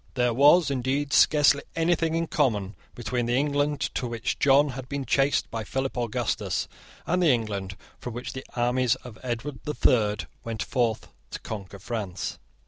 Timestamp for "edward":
9.21-9.59